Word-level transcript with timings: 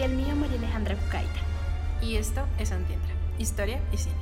Y 0.00 0.02
el 0.02 0.14
mío, 0.14 0.34
María 0.34 0.56
Alejandra 0.56 0.96
Cucaita. 0.96 1.40
Y 2.00 2.16
esto 2.16 2.40
es 2.58 2.72
Antientra, 2.72 3.12
historia 3.38 3.82
y 3.92 3.98
cine. 3.98 4.14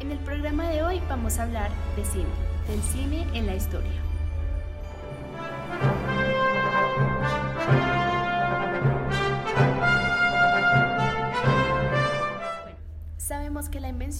En 0.00 0.10
el 0.10 0.18
programa 0.20 0.70
de 0.70 0.82
hoy 0.82 1.02
vamos 1.06 1.38
a 1.38 1.42
hablar 1.42 1.70
de 1.94 2.06
cine, 2.06 2.24
del 2.66 2.80
cine 2.80 3.26
en 3.34 3.44
la 3.44 3.56
historia. 3.56 4.11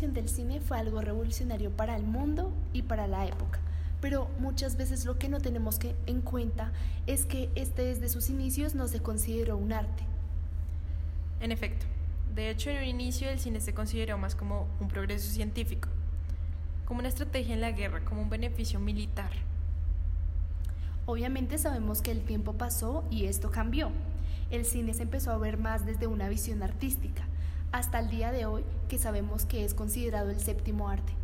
Invención 0.04 0.14
del 0.14 0.28
cine 0.28 0.60
fue 0.60 0.78
algo 0.78 1.00
revolucionario 1.00 1.70
para 1.70 1.96
el 1.96 2.02
mundo 2.02 2.52
y 2.72 2.82
para 2.82 3.06
la 3.06 3.26
época, 3.26 3.60
pero 4.00 4.28
muchas 4.40 4.76
veces 4.76 5.04
lo 5.04 5.16
que 5.18 5.28
no 5.28 5.40
tenemos 5.40 5.78
que 5.78 5.94
en 6.06 6.22
cuenta 6.22 6.72
es 7.06 7.24
que 7.24 7.50
este 7.54 7.82
desde 7.82 8.08
sus 8.08 8.28
inicios 8.28 8.74
no 8.74 8.88
se 8.88 9.00
consideró 9.00 9.56
un 9.56 9.72
arte. 9.72 10.02
En 11.40 11.52
efecto, 11.52 11.86
de 12.34 12.50
hecho 12.50 12.70
en 12.70 12.78
un 12.78 12.84
inicio 12.84 13.30
el 13.30 13.38
cine 13.38 13.60
se 13.60 13.74
consideró 13.74 14.18
más 14.18 14.34
como 14.34 14.66
un 14.80 14.88
progreso 14.88 15.30
científico, 15.30 15.88
como 16.84 17.00
una 17.00 17.08
estrategia 17.08 17.54
en 17.54 17.60
la 17.60 17.70
guerra, 17.70 18.04
como 18.04 18.22
un 18.22 18.30
beneficio 18.30 18.80
militar. 18.80 19.30
Obviamente 21.06 21.58
sabemos 21.58 22.02
que 22.02 22.10
el 22.10 22.22
tiempo 22.22 22.54
pasó 22.54 23.04
y 23.10 23.26
esto 23.26 23.50
cambió. 23.50 23.90
El 24.50 24.64
cine 24.64 24.94
se 24.94 25.02
empezó 25.02 25.32
a 25.32 25.38
ver 25.38 25.58
más 25.58 25.86
desde 25.86 26.06
una 26.06 26.28
visión 26.28 26.62
artística 26.62 27.24
hasta 27.72 27.98
el 27.98 28.10
día 28.10 28.30
de 28.30 28.46
hoy 28.46 28.64
que 28.88 28.98
sabemos 28.98 29.46
que 29.46 29.64
es 29.64 29.74
considerado 29.74 30.30
el 30.30 30.38
séptimo 30.40 30.88
arte. 30.88 31.14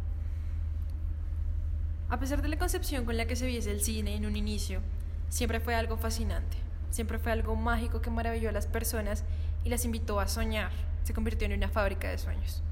A 2.09 2.19
pesar 2.19 2.41
de 2.41 2.49
la 2.49 2.59
concepción 2.59 3.05
con 3.05 3.19
la 3.19 3.27
que 3.27 3.37
se 3.37 3.47
viese 3.47 3.71
el 3.71 3.83
cine 3.83 4.17
en 4.17 4.25
un 4.25 4.35
inicio, 4.35 4.81
siempre 5.29 5.61
fue 5.61 5.75
algo 5.75 5.99
fascinante, 5.99 6.57
siempre 6.91 7.19
fue 7.19 7.33
algo 7.33 7.55
mágico 7.55 8.01
que 8.01 8.11
maravilló 8.11 8.49
a 8.49 8.53
las 8.53 8.67
personas 8.67 9.25
y 9.63 9.69
las 9.69 9.85
invitó 9.85 10.19
a 10.19 10.27
soñar, 10.27 10.73
se 11.05 11.13
convirtió 11.13 11.47
en 11.47 11.53
una 11.53 11.69
fábrica 11.69 12.09
de 12.09 12.17
sueños. 12.17 12.63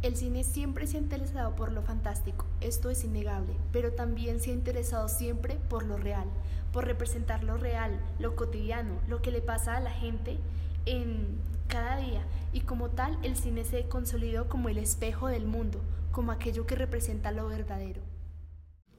El 0.00 0.16
cine 0.16 0.44
siempre 0.44 0.86
se 0.86 0.96
ha 0.96 1.00
interesado 1.00 1.54
por 1.56 1.72
lo 1.72 1.82
fantástico, 1.82 2.46
esto 2.62 2.88
es 2.88 3.04
innegable, 3.04 3.54
pero 3.70 3.92
también 3.92 4.40
se 4.40 4.50
ha 4.50 4.54
interesado 4.54 5.08
siempre 5.08 5.56
por 5.68 5.84
lo 5.84 5.98
real, 5.98 6.28
por 6.72 6.86
representar 6.86 7.44
lo 7.44 7.58
real, 7.58 8.00
lo 8.18 8.34
cotidiano, 8.34 8.94
lo 9.08 9.20
que 9.20 9.30
le 9.30 9.42
pasa 9.42 9.76
a 9.76 9.80
la 9.80 9.90
gente 9.90 10.38
en 10.86 11.38
cada 11.68 11.96
día 11.96 12.22
y 12.56 12.60
como 12.60 12.88
tal 12.88 13.18
el 13.22 13.36
cine 13.36 13.64
se 13.64 13.86
consolidó 13.86 14.48
como 14.48 14.70
el 14.70 14.78
espejo 14.78 15.28
del 15.28 15.44
mundo, 15.44 15.78
como 16.10 16.32
aquello 16.32 16.66
que 16.66 16.74
representa 16.74 17.30
lo 17.30 17.48
verdadero. 17.48 18.00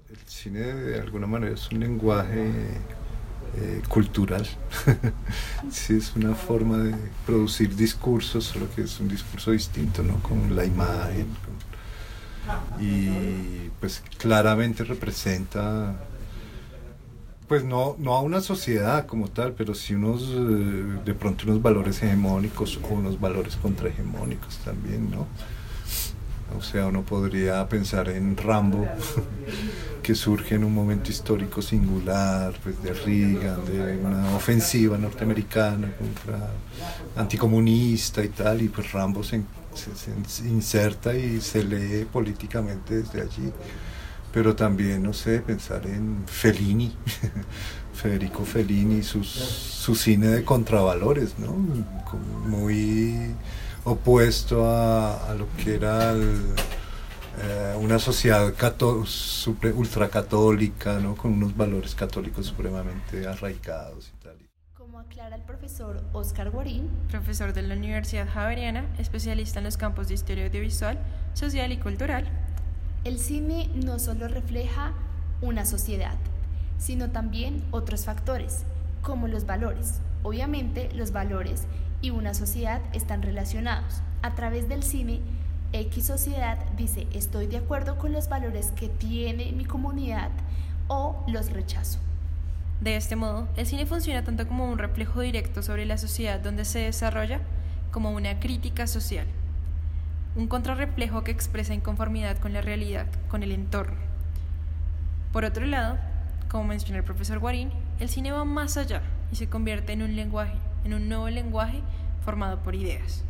El 0.07 0.19
cine 0.27 0.59
de 0.59 1.01
alguna 1.01 1.25
manera 1.25 1.55
es 1.55 1.71
un 1.71 1.79
lenguaje 1.79 2.51
eh, 3.55 3.81
cultural, 3.89 4.45
sí, 5.71 5.97
es 5.97 6.15
una 6.15 6.35
forma 6.35 6.77
de 6.77 6.95
producir 7.25 7.75
discursos, 7.75 8.45
solo 8.45 8.67
que 8.75 8.81
es 8.81 8.99
un 8.99 9.07
discurso 9.07 9.49
distinto, 9.49 10.03
¿no? 10.03 10.21
Con 10.21 10.55
la 10.55 10.63
imagen. 10.63 11.25
Y 12.79 13.69
pues 13.79 14.03
claramente 14.19 14.83
representa 14.83 15.95
pues 17.47 17.63
no, 17.63 17.95
no 17.97 18.15
a 18.15 18.21
una 18.21 18.41
sociedad 18.41 19.05
como 19.05 19.29
tal, 19.29 19.53
pero 19.53 19.73
sí 19.73 19.95
unos, 19.95 20.23
eh, 20.23 20.99
de 21.05 21.13
pronto 21.13 21.45
unos 21.45 21.61
valores 21.61 22.03
hegemónicos 22.03 22.77
o 22.83 22.93
unos 22.93 23.19
valores 23.19 23.55
contrahegemónicos 23.55 24.57
también, 24.57 25.09
¿no? 25.09 25.27
O 26.57 26.61
sea, 26.61 26.87
uno 26.87 27.03
podría 27.03 27.67
pensar 27.67 28.09
en 28.09 28.35
Rambo, 28.35 28.85
que 30.03 30.15
surge 30.15 30.55
en 30.55 30.63
un 30.63 30.73
momento 30.73 31.09
histórico 31.09 31.61
singular, 31.61 32.53
pues 32.63 32.81
de 32.81 32.93
Reagan, 32.93 33.65
de 33.65 33.97
una 33.97 34.35
ofensiva 34.35 34.97
norteamericana 34.97 35.91
contra 35.97 36.51
anticomunista 37.15 38.23
y 38.23 38.29
tal, 38.29 38.61
y 38.61 38.69
pues 38.69 38.91
Rambo 38.91 39.23
se, 39.23 39.41
se 39.73 40.47
inserta 40.47 41.13
y 41.15 41.39
se 41.39 41.63
lee 41.63 42.05
políticamente 42.05 42.95
desde 43.01 43.21
allí 43.21 43.51
pero 44.31 44.55
también, 44.55 45.03
no 45.03 45.13
sé, 45.13 45.39
pensar 45.39 45.85
en 45.85 46.23
Fellini, 46.27 46.95
Federico 47.93 48.45
Fellini, 48.45 49.01
sus, 49.03 49.27
su 49.27 49.95
cine 49.95 50.27
de 50.27 50.43
contravalores, 50.43 51.39
¿no? 51.39 51.53
Muy 52.47 53.33
opuesto 53.83 54.69
a, 54.69 55.33
lo 55.37 55.47
que 55.57 55.75
era 55.75 56.13
eh, 56.13 57.75
una 57.79 57.99
sociedad 57.99 58.53
ultracatólica, 59.75 60.99
¿no? 60.99 61.15
Con 61.15 61.33
unos 61.33 61.55
valores 61.55 61.95
católicos 61.95 62.45
supremamente 62.45 63.25
arraigados 63.25 64.11
y 64.13 64.23
tal. 64.23 64.37
Como 64.73 64.99
aclara 64.99 65.35
el 65.35 65.43
profesor 65.43 66.03
Oscar 66.13 66.51
Guarín, 66.51 66.89
profesor 67.09 67.53
de 67.53 67.61
la 67.61 67.75
Universidad 67.75 68.27
Javeriana, 68.27 68.85
especialista 68.99 69.59
en 69.59 69.65
los 69.65 69.77
campos 69.77 70.09
de 70.09 70.15
historia 70.15 70.45
audiovisual, 70.45 70.99
social 71.33 71.71
y 71.71 71.77
cultural, 71.77 72.29
el 73.07 73.19
cine 73.19 73.69
no 73.73 73.99
solo 73.99 74.27
refleja 74.27 74.91
una 75.41 75.65
sociedad, 75.65 76.15
sino 76.77 77.09
también 77.09 77.63
otros 77.71 78.03
factores, 78.03 78.63
como 79.01 79.29
los 79.29 79.45
valores. 79.45 80.01
Obviamente 80.23 80.89
los 80.93 81.11
valores 81.11 81.67
y 82.01 82.09
una 82.09 82.33
sociedad 82.33 82.81
están 82.91 83.21
relacionados. 83.21 84.01
A 84.23 84.35
través 84.35 84.67
del 84.67 84.83
cine, 84.83 85.21
X 85.71 86.05
sociedad 86.05 86.57
dice 86.75 87.07
estoy 87.13 87.47
de 87.47 87.57
acuerdo 87.57 87.97
con 87.97 88.11
los 88.11 88.27
valores 88.27 88.71
que 88.71 88.89
tiene 88.89 89.53
mi 89.53 89.63
comunidad 89.63 90.31
o 90.89 91.23
los 91.27 91.51
rechazo. 91.51 91.99
De 92.81 92.97
este 92.97 93.15
modo, 93.15 93.47
el 93.55 93.65
cine 93.65 93.85
funciona 93.85 94.25
tanto 94.25 94.47
como 94.47 94.69
un 94.69 94.77
reflejo 94.77 95.21
directo 95.21 95.63
sobre 95.63 95.85
la 95.85 95.97
sociedad 95.97 96.41
donde 96.41 96.65
se 96.65 96.79
desarrolla, 96.79 97.39
como 97.91 98.11
una 98.11 98.39
crítica 98.39 98.85
social 98.85 99.27
un 100.35 100.47
contrarreflejo 100.47 101.23
que 101.23 101.31
expresa 101.31 101.73
inconformidad 101.73 102.37
con 102.37 102.53
la 102.53 102.61
realidad, 102.61 103.07
con 103.29 103.43
el 103.43 103.51
entorno. 103.51 103.97
Por 105.31 105.45
otro 105.45 105.65
lado, 105.65 105.97
como 106.49 106.65
mencionó 106.65 106.97
el 106.97 107.03
profesor 107.03 107.39
Guarín, 107.39 107.71
el 107.99 108.09
cine 108.09 108.31
va 108.31 108.45
más 108.45 108.77
allá 108.77 109.01
y 109.31 109.35
se 109.35 109.49
convierte 109.49 109.93
en 109.93 110.01
un 110.01 110.15
lenguaje, 110.15 110.57
en 110.85 110.93
un 110.93 111.09
nuevo 111.09 111.29
lenguaje 111.29 111.81
formado 112.23 112.59
por 112.59 112.75
ideas. 112.75 113.23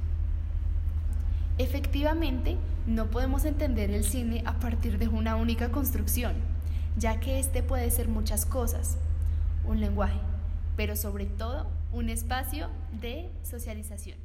Efectivamente, 1.58 2.58
no 2.86 3.08
podemos 3.08 3.44
entender 3.46 3.90
el 3.92 4.04
cine 4.04 4.44
a 4.46 4.60
partir 4.60 4.98
de 5.00 5.08
una 5.08 5.36
única 5.36 5.72
construcción, 5.72 6.34
ya 6.98 7.20
que 7.20 7.40
este 7.40 7.64
puede 7.64 7.90
ser 7.90 8.08
muchas 8.08 8.46
cosas, 8.46 8.98
un 9.66 9.80
lenguaje, 9.80 10.20
pero 10.76 10.96
sobre 10.96 11.26
todo 11.26 11.68
un 11.92 12.10
espacio 12.10 12.70
de 13.02 13.30
socialización. 13.44 14.20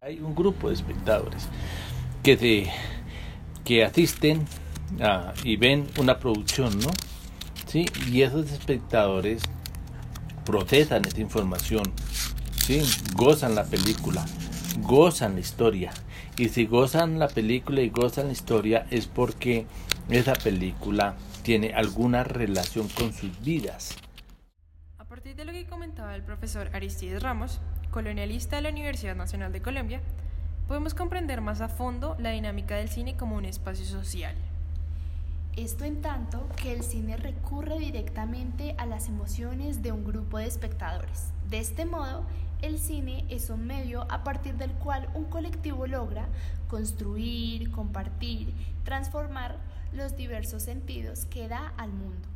Hay 0.00 0.20
un 0.20 0.34
grupo 0.34 0.68
de 0.68 0.74
espectadores 0.74 1.48
que, 2.22 2.70
que 3.64 3.84
asisten 3.84 4.46
y 5.44 5.56
ven 5.56 5.86
una 5.98 6.18
producción, 6.18 6.78
¿no? 6.80 6.90
¿Sí? 7.66 7.86
Y 8.10 8.22
esos 8.22 8.50
espectadores 8.50 9.42
procesan 10.44 11.04
esta 11.04 11.20
información, 11.20 11.84
¿sí? 12.56 12.82
Gozan 13.14 13.54
la 13.54 13.64
película, 13.64 14.24
gozan 14.80 15.34
la 15.34 15.40
historia. 15.40 15.92
Y 16.36 16.48
si 16.48 16.66
gozan 16.66 17.18
la 17.18 17.28
película 17.28 17.80
y 17.82 17.90
gozan 17.90 18.26
la 18.26 18.32
historia 18.32 18.86
es 18.90 19.06
porque 19.06 19.66
esa 20.08 20.32
película 20.32 21.14
tiene 21.42 21.72
alguna 21.74 22.24
relación 22.24 22.88
con 22.88 23.12
sus 23.12 23.40
vidas. 23.42 23.96
A 24.98 25.04
partir 25.04 25.36
de 25.36 25.44
lo 25.44 25.52
que 25.52 25.66
comentaba 25.66 26.14
el 26.14 26.22
profesor 26.22 26.70
Aristides 26.72 27.22
Ramos, 27.22 27.60
colonialista 27.90 28.56
de 28.56 28.62
la 28.62 28.70
Universidad 28.70 29.16
Nacional 29.16 29.52
de 29.52 29.62
Colombia, 29.62 30.00
podemos 30.70 30.94
comprender 30.94 31.40
más 31.40 31.60
a 31.62 31.68
fondo 31.68 32.14
la 32.20 32.30
dinámica 32.30 32.76
del 32.76 32.88
cine 32.88 33.16
como 33.16 33.34
un 33.34 33.44
espacio 33.44 33.84
social. 33.84 34.36
Esto 35.56 35.84
en 35.84 36.00
tanto 36.00 36.48
que 36.62 36.72
el 36.72 36.84
cine 36.84 37.16
recurre 37.16 37.76
directamente 37.80 38.76
a 38.78 38.86
las 38.86 39.08
emociones 39.08 39.82
de 39.82 39.90
un 39.90 40.04
grupo 40.04 40.38
de 40.38 40.46
espectadores. 40.46 41.32
De 41.48 41.58
este 41.58 41.86
modo, 41.86 42.24
el 42.62 42.78
cine 42.78 43.24
es 43.30 43.50
un 43.50 43.66
medio 43.66 44.06
a 44.12 44.22
partir 44.22 44.54
del 44.58 44.70
cual 44.74 45.08
un 45.12 45.24
colectivo 45.24 45.88
logra 45.88 46.28
construir, 46.68 47.72
compartir, 47.72 48.54
transformar 48.84 49.56
los 49.92 50.16
diversos 50.16 50.62
sentidos 50.62 51.24
que 51.24 51.48
da 51.48 51.74
al 51.78 51.90
mundo. 51.90 52.28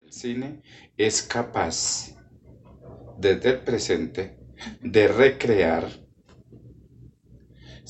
El 0.00 0.12
cine 0.12 0.62
es 0.96 1.22
capaz, 1.22 2.14
desde 3.18 3.50
el 3.50 3.60
presente, 3.62 4.38
de 4.80 5.08
recrear 5.08 6.08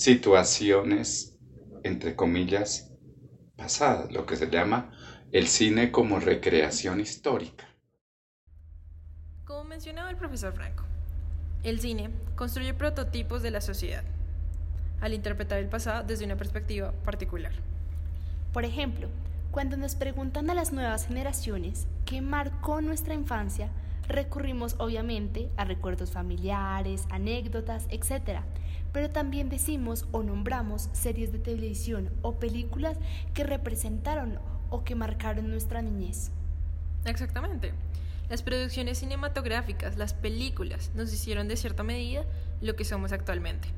situaciones, 0.01 1.39
entre 1.83 2.17
comillas, 2.17 2.91
pasadas, 3.55 4.11
lo 4.11 4.25
que 4.25 4.37
se 4.37 4.49
llama 4.49 4.93
el 5.31 5.47
cine 5.47 5.93
como 5.93 6.19
recreación 6.21 7.01
histórica. 7.01 7.69
Como 9.45 9.65
mencionaba 9.65 10.11
el 10.11 10.17
profesor 10.17 10.55
Franco, 10.55 10.85
el 11.63 11.81
cine 11.81 12.11
construye 12.35 12.73
prototipos 12.73 13.43
de 13.43 13.51
la 13.51 13.61
sociedad 13.61 14.05
al 15.03 15.13
interpretar 15.13 15.59
el 15.59 15.69
pasado 15.69 16.03
desde 16.07 16.25
una 16.25 16.37
perspectiva 16.37 16.93
particular. 17.05 17.53
Por 18.53 18.65
ejemplo, 18.65 19.09
Cuando 19.51 19.77
nos 19.77 19.97
preguntan 19.97 20.49
a 20.49 20.55
las 20.55 20.73
nuevas 20.73 21.09
generaciones 21.09 21.89
qué 22.07 22.21
marcó 22.21 22.81
nuestra 22.81 23.15
infancia, 23.15 23.69
recurrimos 24.07 24.77
obviamente 24.79 25.51
a 25.57 25.65
recuerdos 25.65 26.13
familiares, 26.13 27.07
anécdotas, 27.11 27.87
etc. 27.91 28.43
Pero 28.93 29.11
también 29.11 29.49
decimos 29.49 30.07
o 30.13 30.23
nombramos 30.23 30.89
series 30.93 31.33
de 31.33 31.39
televisión 31.39 32.11
o 32.23 32.39
películas 32.39 32.99
que 33.35 33.45
representaron 33.45 34.39
o 34.71 34.85
que 34.85 34.95
marcaron 34.95 35.51
nuestra 35.51 35.83
niñez. 35.83 36.31
Exactamente. 37.05 37.73
Las 38.29 38.43
producciones 38.43 38.99
cinematográficas, 38.99 39.97
las 39.97 40.15
películas, 40.15 40.91
nos 40.95 41.13
hicieron 41.13 41.49
de 41.49 41.57
cierta 41.57 41.83
medida 41.83 42.25
lo 42.61 42.77
que 42.77 42.85
somos 42.85 43.13
actualmente. 43.13 43.69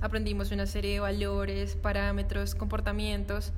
Aprendimos 0.00 0.52
una 0.52 0.66
serie 0.66 0.94
de 0.94 1.00
valores, 1.00 1.74
parámetros, 1.74 2.54
comportamientos, 2.54 3.52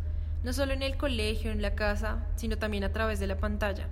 no 0.44 0.52
solo 0.52 0.72
en 0.72 0.82
el 0.82 0.96
colegio, 0.96 1.50
en 1.50 1.62
la 1.62 1.74
casa, 1.74 2.26
sino 2.36 2.58
también 2.58 2.84
a 2.84 2.92
través 2.92 3.20
de 3.20 3.26
la 3.26 3.38
pantalla. 3.38 3.88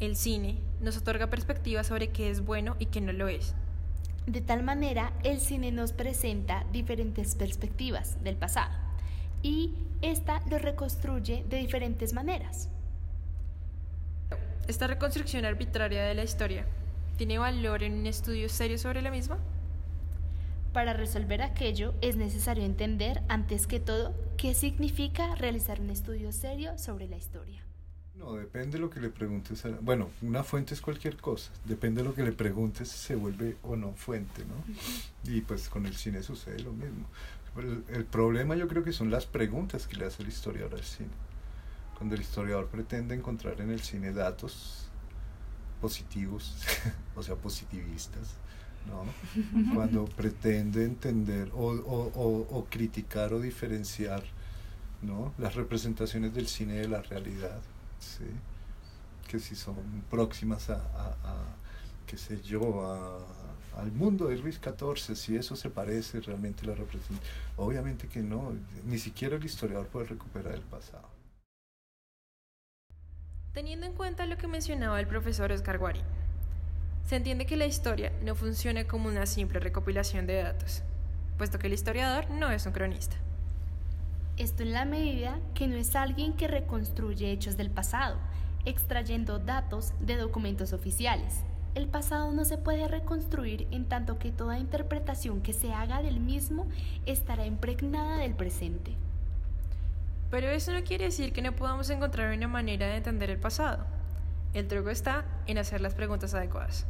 El 0.00 0.16
cine 0.16 0.58
nos 0.80 0.96
otorga 0.96 1.26
perspectivas 1.26 1.88
sobre 1.88 2.08
qué 2.08 2.30
es 2.30 2.40
bueno 2.40 2.76
y 2.78 2.86
qué 2.86 3.00
no 3.00 3.12
lo 3.12 3.28
es. 3.28 3.54
De 4.28 4.42
tal 4.42 4.62
manera, 4.62 5.14
el 5.24 5.40
cine 5.40 5.72
nos 5.72 5.94
presenta 5.94 6.66
diferentes 6.70 7.34
perspectivas 7.34 8.22
del 8.22 8.36
pasado 8.36 8.74
y 9.42 9.72
esta 10.02 10.42
lo 10.50 10.58
reconstruye 10.58 11.46
de 11.48 11.56
diferentes 11.56 12.12
maneras. 12.12 12.68
Esta 14.66 14.86
reconstrucción 14.86 15.46
arbitraria 15.46 16.02
de 16.02 16.14
la 16.14 16.24
historia 16.24 16.66
tiene 17.16 17.38
valor 17.38 17.82
en 17.82 17.94
un 17.94 18.06
estudio 18.06 18.50
serio 18.50 18.76
sobre 18.76 19.00
la 19.00 19.10
misma? 19.10 19.38
Para 20.74 20.92
resolver 20.92 21.40
aquello 21.40 21.94
es 22.02 22.16
necesario 22.16 22.64
entender, 22.64 23.22
antes 23.28 23.66
que 23.66 23.80
todo, 23.80 24.14
qué 24.36 24.52
significa 24.52 25.36
realizar 25.36 25.80
un 25.80 25.88
estudio 25.88 26.32
serio 26.32 26.76
sobre 26.76 27.08
la 27.08 27.16
historia. 27.16 27.67
No, 28.18 28.34
depende 28.34 28.72
de 28.72 28.78
lo 28.80 28.90
que 28.90 29.00
le 29.00 29.10
preguntes. 29.10 29.64
A, 29.64 29.68
bueno, 29.80 30.10
una 30.22 30.42
fuente 30.42 30.74
es 30.74 30.80
cualquier 30.80 31.16
cosa. 31.16 31.50
Depende 31.64 32.02
de 32.02 32.08
lo 32.08 32.14
que 32.14 32.22
le 32.22 32.32
preguntes, 32.32 32.88
se 32.88 33.14
vuelve 33.14 33.56
o 33.62 33.76
no 33.76 33.92
fuente, 33.92 34.44
¿no? 34.44 35.32
Y 35.32 35.42
pues 35.42 35.68
con 35.68 35.86
el 35.86 35.94
cine 35.94 36.22
sucede 36.22 36.58
lo 36.60 36.72
mismo. 36.72 37.06
El, 37.56 37.84
el, 37.88 38.04
problema 38.04 38.54
yo 38.56 38.68
creo 38.68 38.84
que 38.84 38.92
son 38.92 39.10
las 39.10 39.26
preguntas 39.26 39.86
que 39.86 39.96
le 39.96 40.06
hace 40.06 40.22
el 40.22 40.28
historiador 40.28 40.74
al 40.74 40.84
cine. 40.84 41.10
Cuando 41.96 42.14
el 42.14 42.20
historiador 42.20 42.66
pretende 42.68 43.14
encontrar 43.14 43.60
en 43.60 43.70
el 43.70 43.80
cine 43.80 44.12
datos 44.12 44.88
positivos, 45.80 46.56
o 47.16 47.22
sea, 47.22 47.36
positivistas, 47.36 48.34
¿no? 48.86 49.74
Cuando 49.74 50.04
pretende 50.06 50.84
entender 50.84 51.50
o, 51.54 51.70
o, 51.70 52.12
o, 52.14 52.58
o, 52.58 52.66
criticar 52.70 53.32
o 53.32 53.40
diferenciar 53.40 54.22
¿no? 55.02 55.32
las 55.38 55.54
representaciones 55.54 56.34
del 56.34 56.48
cine 56.48 56.74
de 56.74 56.88
la 56.88 57.02
realidad, 57.02 57.60
¿sí? 57.98 58.24
que 59.28 59.38
si 59.38 59.54
son 59.54 59.76
próximas 60.10 60.70
a, 60.70 60.76
a, 60.76 61.08
a 61.22 61.34
qué 62.06 62.16
sé 62.16 62.40
yo, 62.40 62.82
a, 62.82 63.18
al 63.80 63.92
mundo 63.92 64.26
de 64.26 64.36
Luis 64.38 64.58
XIV, 64.60 65.14
si 65.14 65.36
eso 65.36 65.54
se 65.54 65.70
parece 65.70 66.20
realmente 66.20 66.66
la 66.66 66.74
representación. 66.74 67.20
Obviamente 67.56 68.08
que 68.08 68.20
no, 68.20 68.52
ni 68.84 68.98
siquiera 68.98 69.36
el 69.36 69.44
historiador 69.44 69.86
puede 69.86 70.06
recuperar 70.06 70.54
el 70.54 70.62
pasado. 70.62 71.08
Teniendo 73.52 73.86
en 73.86 73.92
cuenta 73.92 74.26
lo 74.26 74.36
que 74.36 74.48
mencionaba 74.48 74.98
el 75.00 75.06
profesor 75.06 75.52
Oscar 75.52 75.78
Guarín, 75.78 76.04
se 77.06 77.16
entiende 77.16 77.46
que 77.46 77.56
la 77.56 77.66
historia 77.66 78.12
no 78.22 78.34
funciona 78.34 78.86
como 78.86 79.08
una 79.08 79.26
simple 79.26 79.60
recopilación 79.60 80.26
de 80.26 80.42
datos, 80.42 80.82
puesto 81.38 81.58
que 81.58 81.68
el 81.68 81.72
historiador 81.72 82.30
no 82.30 82.50
es 82.50 82.66
un 82.66 82.72
cronista. 82.72 83.16
Esto 84.38 84.62
en 84.62 84.72
la 84.72 84.84
medida 84.84 85.40
que 85.54 85.66
no 85.66 85.74
es 85.74 85.96
alguien 85.96 86.32
que 86.32 86.46
reconstruye 86.46 87.32
hechos 87.32 87.56
del 87.56 87.70
pasado, 87.70 88.16
extrayendo 88.64 89.40
datos 89.40 89.94
de 89.98 90.16
documentos 90.16 90.72
oficiales. 90.72 91.42
El 91.74 91.88
pasado 91.88 92.30
no 92.30 92.44
se 92.44 92.56
puede 92.56 92.86
reconstruir 92.86 93.66
en 93.72 93.86
tanto 93.88 94.20
que 94.20 94.30
toda 94.30 94.60
interpretación 94.60 95.42
que 95.42 95.52
se 95.52 95.72
haga 95.72 96.02
del 96.02 96.20
mismo 96.20 96.68
estará 97.04 97.46
impregnada 97.46 98.18
del 98.18 98.34
presente. 98.34 98.92
Pero 100.30 100.46
eso 100.46 100.72
no 100.72 100.84
quiere 100.84 101.06
decir 101.06 101.32
que 101.32 101.42
no 101.42 101.56
podamos 101.56 101.90
encontrar 101.90 102.32
una 102.32 102.46
manera 102.46 102.86
de 102.86 102.96
entender 102.96 103.30
el 103.30 103.40
pasado. 103.40 103.86
El 104.54 104.68
truco 104.68 104.90
está 104.90 105.24
en 105.48 105.58
hacer 105.58 105.80
las 105.80 105.94
preguntas 105.94 106.32
adecuadas. 106.34 106.86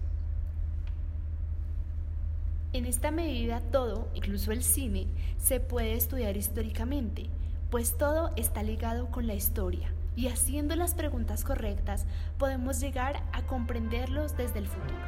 En 2.74 2.84
esta 2.84 3.10
medida 3.10 3.62
todo, 3.72 4.10
incluso 4.14 4.52
el 4.52 4.62
cine, 4.62 5.06
se 5.38 5.58
puede 5.58 5.94
estudiar 5.94 6.36
históricamente, 6.36 7.30
pues 7.70 7.98
todo 7.98 8.30
está 8.36 8.62
ligado 8.62 9.10
con 9.10 9.26
la 9.26 9.34
historia 9.34 9.90
y 10.16 10.28
haciendo 10.28 10.74
las 10.74 10.94
preguntas 10.94 11.44
correctas 11.44 12.06
podemos 12.38 12.80
llegar 12.80 13.22
a 13.32 13.42
comprenderlos 13.42 14.36
desde 14.36 14.58
el 14.60 14.66
futuro. 14.66 14.98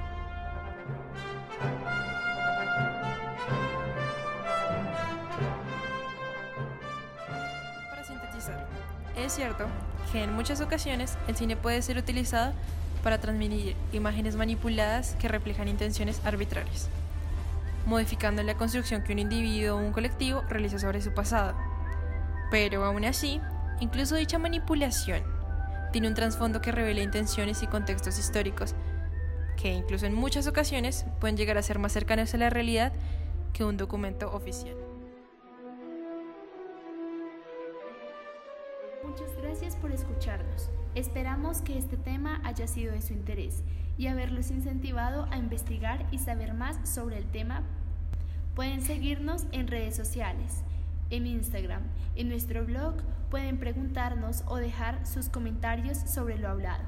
Para 7.88 8.04
sintetizar, 8.04 8.66
es 9.16 9.32
cierto 9.32 9.66
que 10.12 10.22
en 10.22 10.34
muchas 10.34 10.60
ocasiones 10.60 11.16
el 11.28 11.36
cine 11.36 11.56
puede 11.56 11.80
ser 11.80 11.96
utilizado 11.96 12.52
para 13.02 13.18
transmitir 13.18 13.74
imágenes 13.92 14.36
manipuladas 14.36 15.16
que 15.18 15.28
reflejan 15.28 15.68
intenciones 15.68 16.20
arbitrarias, 16.26 16.90
modificando 17.86 18.42
la 18.42 18.54
construcción 18.54 19.02
que 19.02 19.14
un 19.14 19.18
individuo 19.18 19.78
o 19.78 19.80
un 19.80 19.92
colectivo 19.92 20.42
realiza 20.50 20.78
sobre 20.78 21.00
su 21.00 21.12
pasado. 21.14 21.69
Pero 22.50 22.84
aún 22.84 23.04
así, 23.04 23.40
incluso 23.80 24.16
dicha 24.16 24.38
manipulación 24.38 25.22
tiene 25.92 26.08
un 26.08 26.14
trasfondo 26.14 26.60
que 26.60 26.72
revela 26.72 27.00
intenciones 27.00 27.62
y 27.62 27.66
contextos 27.66 28.18
históricos 28.18 28.74
que 29.60 29.72
incluso 29.72 30.06
en 30.06 30.14
muchas 30.14 30.46
ocasiones 30.46 31.04
pueden 31.20 31.36
llegar 31.36 31.58
a 31.58 31.62
ser 31.62 31.78
más 31.78 31.92
cercanos 31.92 32.32
a 32.32 32.38
la 32.38 32.48
realidad 32.48 32.92
que 33.52 33.64
un 33.64 33.76
documento 33.76 34.32
oficial. 34.32 34.74
Muchas 39.04 39.36
gracias 39.36 39.76
por 39.76 39.92
escucharnos. 39.92 40.70
Esperamos 40.94 41.60
que 41.60 41.76
este 41.76 41.96
tema 41.96 42.40
haya 42.44 42.66
sido 42.66 42.92
de 42.92 43.02
su 43.02 43.12
interés 43.12 43.62
y 43.98 44.06
haberlos 44.06 44.50
incentivado 44.50 45.26
a 45.30 45.36
investigar 45.36 46.06
y 46.10 46.18
saber 46.18 46.54
más 46.54 46.88
sobre 46.88 47.18
el 47.18 47.26
tema. 47.26 47.62
Pueden 48.54 48.80
seguirnos 48.80 49.44
en 49.52 49.66
redes 49.66 49.94
sociales, 49.94 50.62
en 51.10 51.26
Instagram, 51.26 51.82
en 52.16 52.28
nuestro 52.28 52.64
blog 52.64 52.94
pueden 53.30 53.58
preguntarnos 53.58 54.44
o 54.46 54.56
dejar 54.56 55.06
sus 55.06 55.28
comentarios 55.28 55.98
sobre 55.98 56.38
lo 56.38 56.48
hablado. 56.48 56.84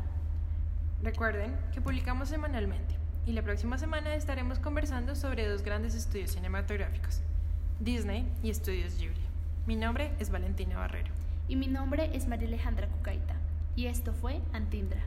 Recuerden 1.03 1.55
que 1.73 1.81
publicamos 1.81 2.29
semanalmente 2.29 2.97
y 3.27 3.33
la 3.33 3.43
próxima 3.43 3.79
semana 3.79 4.15
estaremos 4.15 4.59
conversando 4.59 5.15
sobre 5.15 5.49
dos 5.49 5.63
grandes 5.63 5.95
estudios 5.95 6.33
cinematográficos, 6.33 7.21
Disney 7.81 8.29
y 8.43 8.51
Estudios 8.51 8.99
Ghibli. 8.99 9.23
Mi 9.67 9.77
nombre 9.77 10.13
es 10.19 10.31
Valentina 10.31 10.77
Barrero. 10.77 11.13
Y 11.49 11.57
mi 11.57 11.67
nombre 11.67 12.11
es 12.15 12.27
María 12.27 12.49
Alejandra 12.49 12.89
Cucaita. 12.89 13.37
Y 13.77 13.87
esto 13.87 14.13
fue 14.13 14.41
Antindra. 14.53 15.01